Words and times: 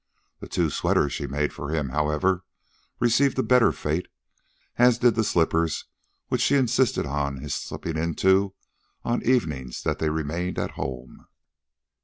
The 0.39 0.47
two 0.47 0.71
sweaters 0.71 1.13
she 1.13 1.27
made 1.27 1.53
for 1.53 1.69
him, 1.69 1.89
however, 1.89 2.43
received 2.99 3.37
a 3.37 3.43
better 3.43 3.71
fate, 3.71 4.07
as 4.77 4.97
did 4.97 5.13
the 5.13 5.23
slippers 5.23 5.85
which 6.27 6.41
she 6.41 6.55
insisted 6.55 7.05
on 7.05 7.37
his 7.37 7.53
slipping 7.53 7.97
into, 7.97 8.55
on 9.05 9.19
the 9.19 9.29
evenings 9.29 9.83
they 9.83 10.09
remained 10.09 10.57
at 10.57 10.71
home. 10.71 11.27